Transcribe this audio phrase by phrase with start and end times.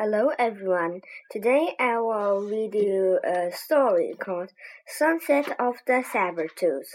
[0.00, 1.00] Hello everyone.
[1.28, 4.52] Today I will read you a story called
[4.86, 6.94] Sunset of the Sabertooth.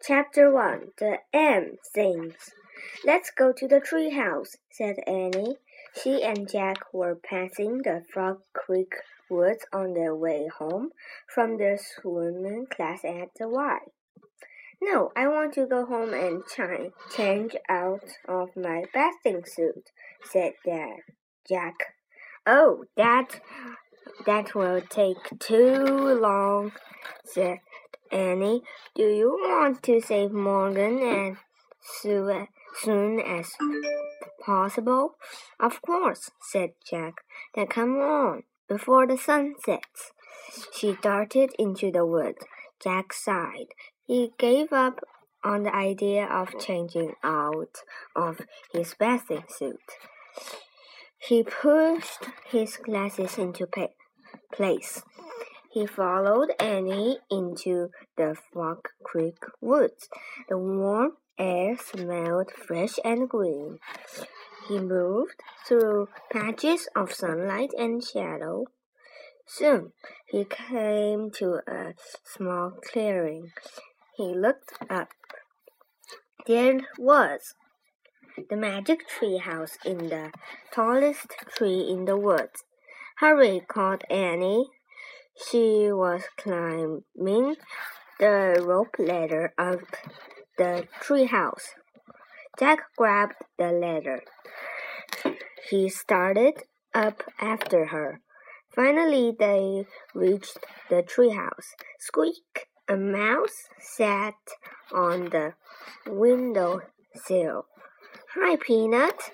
[0.00, 2.52] Chapter 1 The M Sings.
[3.04, 5.56] Let's go to the treehouse, said Annie.
[6.00, 8.92] She and Jack were passing the Frog Creek
[9.28, 10.90] woods on their way home
[11.26, 13.78] from their swimming class at the Y.
[14.80, 16.44] No, I want to go home and
[17.16, 19.90] change out of my bathing suit,
[20.30, 20.98] said Dad.
[21.48, 21.74] Jack
[22.44, 23.40] Oh, that
[24.26, 26.72] that will take too long,
[27.24, 27.58] said
[28.10, 28.62] Annie.
[28.96, 31.36] Do you want to save Morgan and
[31.80, 32.48] Sue as
[32.82, 33.48] soon as
[34.44, 35.14] possible?
[35.60, 37.14] Of course, said Jack.
[37.54, 40.10] Then come on, before the sun sets.
[40.74, 42.44] She darted into the woods.
[42.82, 43.68] Jack sighed.
[44.04, 44.98] He gave up
[45.44, 47.82] on the idea of changing out
[48.16, 48.40] of
[48.72, 49.80] his bathing suit.
[51.28, 53.68] He pushed his glasses into
[54.52, 55.02] place.
[55.70, 60.08] He followed Annie into the Frog Creek woods.
[60.48, 63.78] The warm air smelled fresh and green.
[64.68, 68.64] He moved through patches of sunlight and shadow.
[69.46, 69.92] Soon
[70.26, 71.94] he came to a
[72.24, 73.52] small clearing.
[74.16, 75.08] He looked up.
[76.48, 77.54] There was
[78.48, 80.32] the magic tree house in the
[80.72, 82.64] tallest tree in the woods.
[83.16, 84.68] Harry called Annie.
[85.36, 87.56] She was climbing
[88.18, 89.80] the rope ladder up
[90.58, 91.74] the tree house.
[92.58, 94.22] Jack grabbed the ladder.
[95.70, 98.20] He started up after her.
[98.74, 101.74] Finally, they reached the treehouse.
[101.98, 102.68] Squeak!
[102.88, 104.34] A mouse sat
[104.92, 105.54] on the
[106.06, 106.80] window
[107.14, 107.66] sill.
[108.34, 109.30] Hi, Peanut,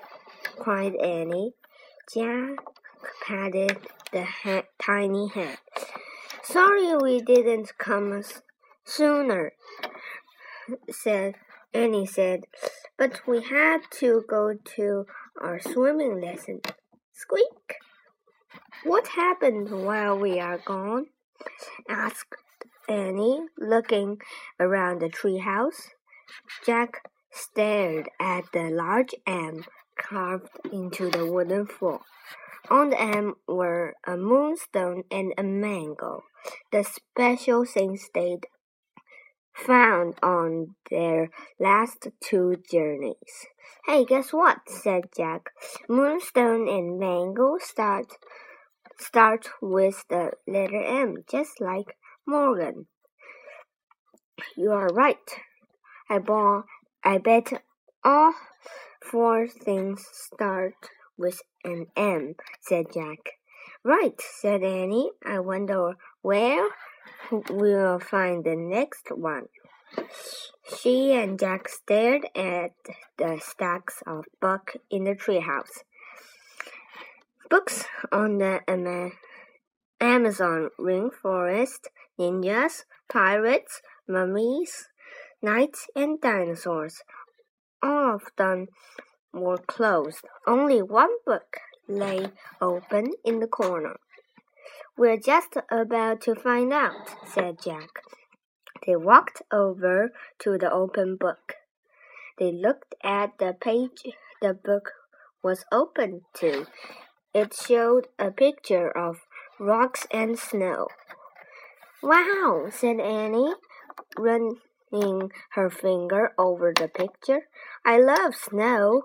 [0.59, 1.53] cried Annie.
[2.13, 2.59] Jack
[3.25, 3.79] patted
[4.11, 4.27] the
[4.83, 5.59] tiny head.
[6.43, 8.25] Sorry we didn't come
[8.85, 9.53] sooner,
[10.91, 11.37] said
[11.73, 12.47] Annie said,
[12.99, 15.07] but we had to go to
[15.41, 16.61] our swimming lesson.
[17.13, 17.77] Squeak!
[18.83, 21.07] What happened while we are gone?
[21.89, 22.35] asked
[22.89, 24.19] Annie, looking
[24.59, 25.91] around the treehouse.
[26.67, 29.65] Jack stared at the large M
[29.99, 32.01] carved into the wooden floor.
[32.71, 36.25] On the M were a moonstone and a mango,
[36.71, 38.47] the special things they'd
[39.55, 43.47] found on their last two journeys.
[43.87, 44.59] Hey, guess what?
[44.69, 45.51] said Jack.
[45.89, 48.13] Moonstone and mango start
[48.99, 51.97] start with the letter M, just like
[52.27, 52.87] Morgan.
[54.57, 55.17] You are right.
[56.11, 56.65] I bought
[57.05, 57.63] I bet
[58.05, 58.35] all
[59.03, 60.75] four things start
[61.17, 63.19] with an M, said Jack.
[63.85, 65.11] Right, said Annie.
[65.25, 66.69] I wonder where
[67.31, 69.47] we'll find the next one.
[70.79, 72.73] She and Jack stared at
[73.17, 75.83] the stacks of books in the treehouse.
[77.49, 78.61] Books on the
[80.01, 81.87] Amazon rainforest,
[82.19, 84.89] ninjas, pirates, mummies,
[85.41, 87.03] Knights and dinosaurs.
[87.83, 88.67] All of them
[89.33, 90.25] were closed.
[90.47, 93.97] Only one book lay open in the corner.
[94.97, 98.03] We're just about to find out, said Jack.
[98.85, 101.55] They walked over to the open book.
[102.39, 104.03] They looked at the page
[104.41, 104.93] the book
[105.43, 106.67] was open to.
[107.35, 109.27] It showed a picture of
[109.59, 110.89] rocks and snow.
[112.03, 113.55] Wow, said Annie,
[114.17, 114.57] run,
[114.93, 117.49] running her finger over the picture.
[117.85, 119.05] I love snow.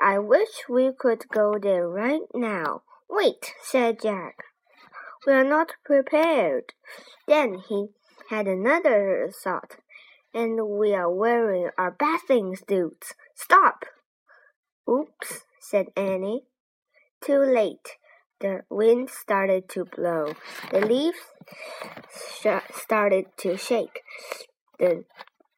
[0.00, 2.82] I wish we could go there right now.
[3.08, 4.36] Wait, said Jack.
[5.26, 6.72] We are not prepared.
[7.26, 7.88] Then he
[8.30, 9.76] had another thought.
[10.32, 13.14] And we are wearing our bathing suits.
[13.34, 13.84] Stop!
[14.88, 16.44] Oops, said Annie.
[17.20, 17.96] Too late.
[18.40, 20.34] The wind started to blow.
[20.70, 21.18] The leaves
[22.72, 24.00] started to shake.
[24.80, 25.04] The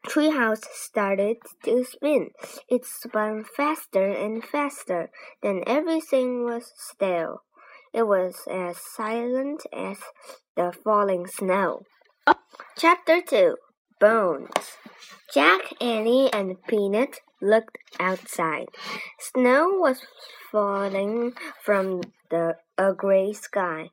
[0.04, 2.30] treehouse started to spin.
[2.68, 5.10] It spun faster and faster.
[5.42, 7.42] Then everything was still.
[7.92, 9.98] It was as silent as
[10.56, 11.82] the falling snow.
[12.76, 13.56] Chapter 2
[14.00, 14.76] Bones
[15.32, 18.66] Jack, Annie, and Peanut looked outside.
[19.20, 20.00] Snow was
[20.50, 21.34] falling
[21.64, 23.90] from the a gray sky.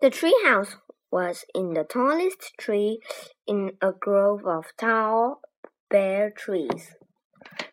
[0.00, 0.76] The treehouse
[1.12, 2.98] was in the tallest tree
[3.46, 5.42] in a grove of tall,
[5.90, 6.96] bare trees.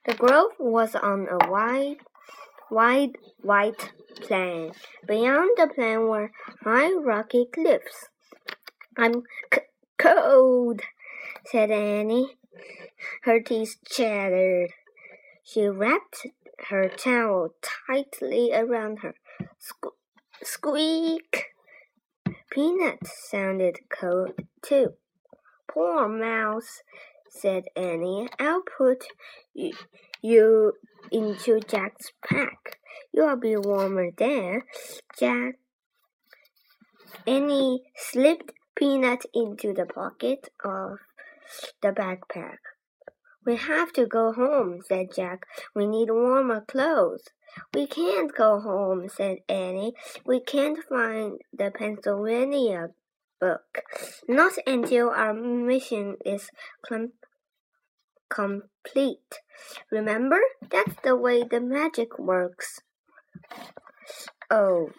[0.06, 1.98] The grove was on a wide,
[2.70, 4.74] wide, white plain.
[5.08, 6.32] Beyond the plain were
[6.64, 8.10] high rocky cliffs.
[8.98, 9.24] I'm
[9.98, 10.82] cold,
[11.46, 12.38] said Annie.
[13.24, 14.72] Her teeth chattered.
[15.44, 16.28] She wrapped
[16.68, 19.16] her towel tightly around her.
[19.58, 19.92] Sque
[20.44, 21.49] squeak!
[22.50, 24.94] Peanut sounded cold too.
[25.68, 26.82] Poor mouse,
[27.30, 28.28] said Annie.
[28.40, 29.06] I'll put
[29.54, 30.74] you,
[31.12, 32.80] into Jack's pack.
[33.14, 34.66] You'll be warmer there.
[35.18, 35.60] Jack.
[37.28, 40.98] Annie slipped Peanut into the pocket of
[41.82, 42.58] the backpack.
[43.50, 45.48] We have to go home, said Jack.
[45.74, 47.24] We need warmer clothes.
[47.74, 49.96] We can't go home, said Annie.
[50.24, 52.90] We can't find the Pennsylvania
[53.42, 53.82] book.
[54.28, 56.52] Not until our mission is
[58.30, 59.40] complete.
[59.92, 60.42] Remember?
[60.70, 62.82] That's the way the magic works.
[64.52, 64.92] Oh,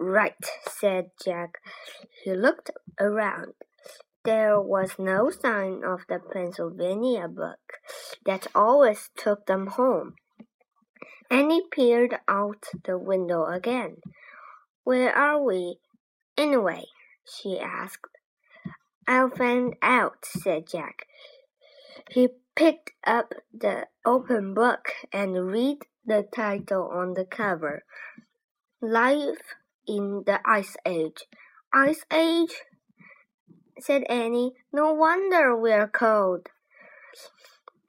[0.00, 1.58] right, said Jack.
[2.24, 3.52] He looked around.
[4.24, 7.58] There was no sign of the Pennsylvania book
[8.24, 10.14] that always took them home.
[11.30, 13.96] Annie peered out the window again.
[14.84, 15.78] Where are we,
[16.36, 16.84] anyway?
[17.24, 18.18] she asked.
[19.06, 21.06] I'll find out, said Jack.
[22.10, 27.84] He picked up the open book and read the title on the cover.
[28.80, 29.54] Life
[29.86, 31.24] in the Ice Age.
[31.72, 32.54] Ice Age?
[33.80, 34.52] said Annie.
[34.72, 36.48] No wonder we're cold.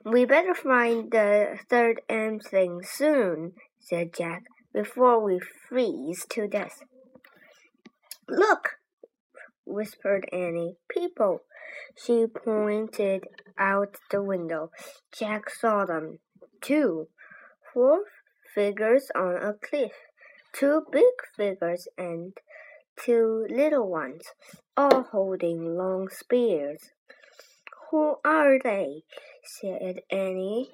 [0.05, 5.39] We better find the third M thing soon, said Jack, before we
[5.69, 6.81] freeze to death.
[8.27, 8.71] Look,
[9.65, 10.75] whispered Annie.
[10.89, 11.39] People.
[11.95, 13.23] She pointed
[13.57, 14.71] out the window.
[15.17, 16.19] Jack saw them.
[16.61, 17.07] Two.
[17.73, 18.01] Four
[18.53, 19.94] figures on a cliff.
[20.53, 22.33] Two big figures and
[23.03, 24.23] two little ones,
[24.77, 26.91] all holding long spears.
[27.89, 29.03] Who are they?
[29.43, 30.71] Said Annie.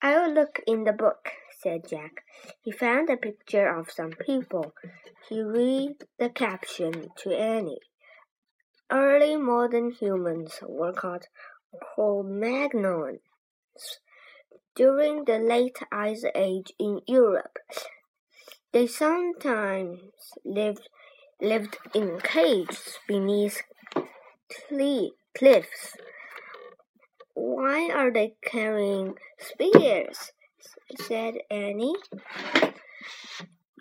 [0.00, 1.28] I'll look in the book,
[1.60, 2.24] said Jack.
[2.62, 4.74] He found a picture of some people.
[5.28, 7.80] He read the caption to Annie.
[8.90, 11.26] Early modern humans were called
[11.94, 13.20] Cro-Magnons.
[14.74, 17.58] During the late Ice Age in Europe,
[18.72, 20.00] they sometimes
[20.44, 20.88] lived
[21.40, 23.62] lived in caves beneath
[25.36, 25.96] cliffs.
[27.34, 30.32] Why are they carrying spears?
[30.96, 31.96] said Annie.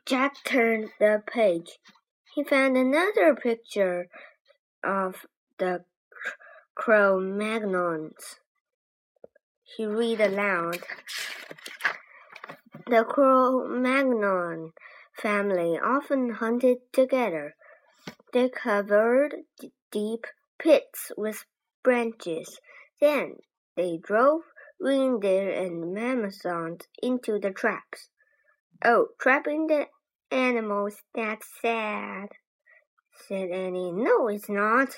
[0.06, 1.80] Jack turned the page.
[2.34, 4.08] He found another picture
[4.84, 5.26] of
[5.58, 5.84] the
[6.76, 8.40] Cro-Magnons.
[9.64, 10.80] He read aloud.
[12.88, 14.74] The Cro-Magnon
[15.14, 17.56] family often hunted together.
[18.34, 19.36] They covered
[19.92, 20.26] deep
[20.58, 21.46] pits with
[21.84, 22.60] branches.
[23.02, 23.38] Then
[23.76, 24.44] they drove
[24.80, 26.46] reindeer and mammoths
[27.02, 28.10] into the traps.
[28.86, 29.88] Oh, trapping the
[30.32, 32.30] animals, that's sad,
[33.28, 33.92] said Annie.
[33.92, 34.90] No, it's not,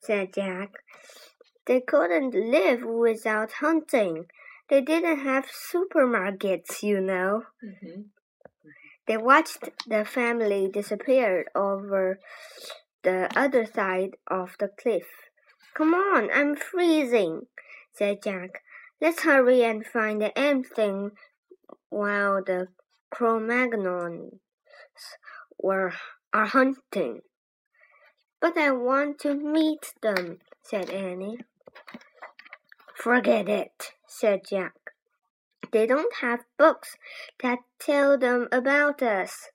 [0.00, 0.70] said Jack.
[1.66, 4.26] They couldn't live without hunting.
[4.68, 7.44] They didn't have supermarkets, you know.
[7.62, 8.04] Mm -hmm.
[9.06, 12.18] They watched the family disappear over
[13.02, 15.29] the other side of the cliff.
[15.74, 17.46] Come on, I'm freezing,
[17.92, 18.62] said Jack.
[19.00, 21.12] Let's hurry and find the M thing
[21.88, 22.68] while the
[23.10, 24.38] Cro-Magnons
[25.58, 25.92] were
[26.32, 27.20] are hunting.
[28.40, 31.38] But I want to meet them, said Annie.
[32.94, 34.74] Forget it, said Jack.
[35.72, 36.96] They don't have books
[37.42, 39.50] that tell them about us.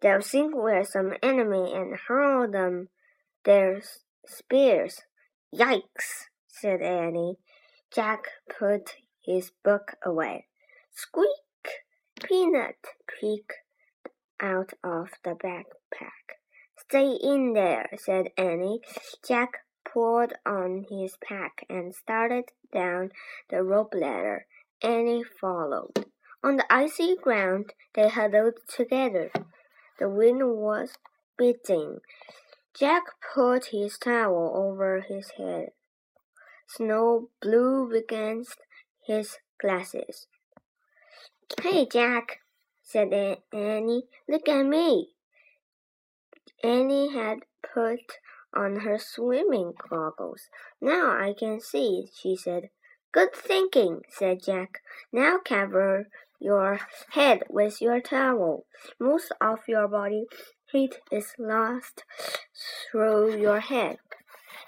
[0.00, 2.88] They'll think we're some enemy and hurl them
[3.44, 3.82] their
[4.26, 5.02] spears.
[5.54, 7.38] Yikes, said Annie.
[7.92, 10.46] Jack put his book away.
[10.92, 11.84] Squeak!
[12.22, 12.76] Peanut
[13.08, 13.54] peeked
[14.40, 16.38] out of the backpack.
[16.78, 18.80] Stay in there, said Annie.
[19.26, 23.10] Jack pulled on his pack and started down
[23.48, 24.46] the rope ladder.
[24.82, 26.06] Annie followed.
[26.42, 29.30] On the icy ground, they huddled together.
[29.98, 30.92] The wind was
[31.36, 31.98] beating.
[32.78, 33.02] Jack
[33.34, 35.70] put his towel over his head.
[36.68, 38.58] Snow blew against
[39.04, 40.28] his glasses.
[41.60, 42.40] Hey, Jack,
[42.82, 43.12] said
[43.52, 45.10] Annie, look at me.
[46.62, 48.18] Annie had put
[48.54, 50.48] on her swimming goggles.
[50.80, 52.70] Now I can see, she said.
[53.12, 54.80] Good thinking, said Jack.
[55.12, 56.08] Now cover
[56.38, 58.66] your head with your towel.
[58.98, 60.26] Most of your body
[60.70, 62.04] heat is lost
[62.90, 63.98] through your head.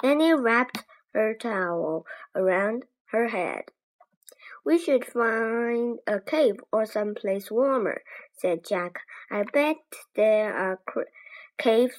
[0.02, 0.84] Annie wrapped
[1.14, 3.64] her towel around her head.
[4.64, 8.02] We should find a cave or some place warmer,
[8.36, 9.00] said Jack.
[9.30, 9.76] I bet
[10.14, 10.80] there are
[11.58, 11.94] caves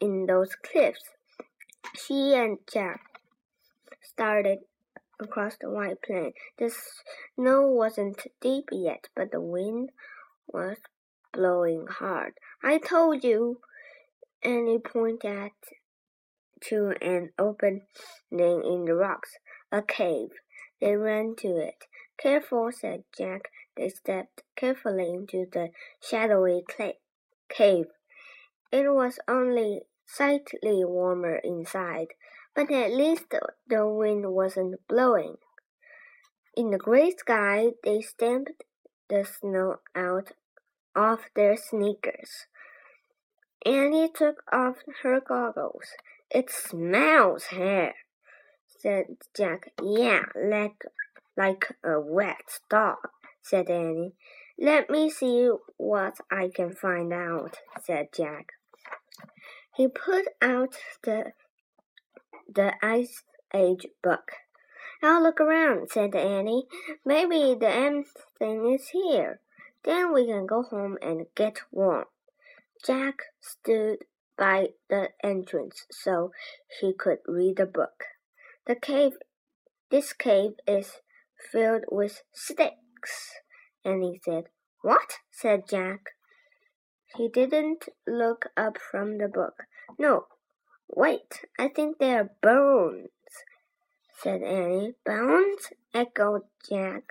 [0.00, 1.10] in those cliffs.
[1.96, 3.00] She and Jack
[4.00, 4.60] started
[5.18, 6.32] across the white plain.
[6.58, 6.70] The
[7.34, 9.90] snow wasn't deep yet, but the wind
[10.46, 10.76] was
[11.32, 12.34] blowing hard.
[12.62, 13.60] I told you.
[14.44, 15.52] And he pointed
[16.68, 17.82] to an opening
[18.30, 19.38] in the rocks,
[19.70, 20.30] a cave.
[20.80, 21.86] They ran to it.
[22.18, 23.50] Careful, said Jack.
[23.76, 25.70] They stepped carefully into the
[26.00, 26.64] shadowy
[27.48, 27.86] cave.
[28.70, 32.08] It was only slightly warmer inside,
[32.54, 33.32] but at least
[33.68, 35.36] the wind wasn't blowing.
[36.54, 38.64] In the gray sky, they stamped
[39.08, 40.32] the snow out
[40.94, 42.46] of their sneakers.
[43.64, 45.94] Annie took off her goggles.
[46.30, 47.94] It smells here,
[48.66, 49.72] said Jack.
[49.82, 50.84] Yeah, like
[51.36, 52.96] like a wet dog,
[53.40, 54.14] said Annie.
[54.58, 58.52] Let me see what I can find out, said Jack.
[59.74, 61.32] He put out the
[62.52, 63.22] the Ice
[63.54, 64.32] Age book.
[65.02, 66.66] I'll look around, said Annie.
[67.04, 68.04] Maybe the M
[68.38, 69.40] thing is here.
[69.84, 72.04] Then we can go home and get warm.
[72.84, 73.98] Jack stood
[74.36, 76.32] by the entrance so
[76.80, 78.04] he could read the book.
[78.66, 79.18] The cave,
[79.90, 81.00] this cave is
[81.50, 83.34] filled with sticks.
[83.84, 84.44] Annie said.
[84.82, 85.18] What?
[85.30, 86.10] said Jack.
[87.16, 89.64] He didn't look up from the book.
[89.98, 90.26] No,
[90.88, 93.10] wait, I think they're bones,
[94.18, 94.94] said Annie.
[95.04, 95.72] Bones?
[95.94, 97.02] echoed Jack.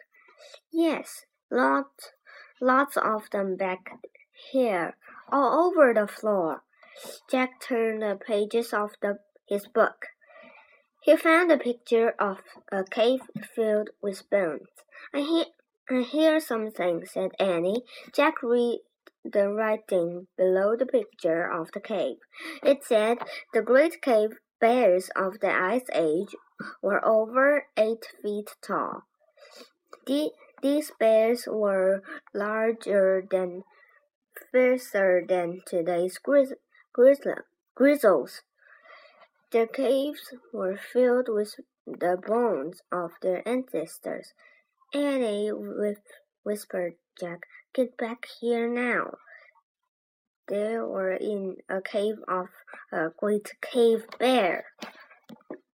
[0.71, 2.11] Yes, lots,
[2.59, 3.91] lots of them back
[4.51, 4.95] here,
[5.31, 6.63] all over the floor.
[7.29, 10.07] Jack turned the pages of the, his book.
[11.01, 12.39] He found a picture of
[12.71, 13.21] a cave
[13.55, 14.69] filled with bones.
[15.13, 15.45] I hear,
[15.89, 17.83] I hear something, said Annie.
[18.13, 18.81] Jack read
[19.23, 22.17] the writing below the picture of the cave.
[22.63, 23.17] It said,
[23.53, 26.35] The great cave bears of the Ice Age
[26.81, 29.03] were over eight feet tall.
[30.05, 32.01] The, these bears were
[32.33, 33.63] larger than,
[34.51, 36.53] fiercer than today's grizz,
[36.93, 38.41] grizzles.
[39.51, 41.55] The caves were filled with
[41.85, 44.33] the bones of their ancestors.
[44.93, 45.51] Annie
[46.43, 47.41] whispered Jack.
[47.73, 49.17] Get back here now.
[50.47, 52.47] They were in a cave of
[52.91, 54.65] a great cave bear.